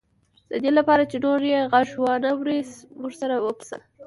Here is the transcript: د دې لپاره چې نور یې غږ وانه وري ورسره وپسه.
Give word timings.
د 0.49 0.51
دې 0.63 0.71
لپاره 0.79 1.03
چې 1.11 1.17
نور 1.25 1.41
یې 1.51 1.59
غږ 1.71 1.89
وانه 2.03 2.29
وري 2.39 2.59
ورسره 3.03 3.35
وپسه. 3.45 3.77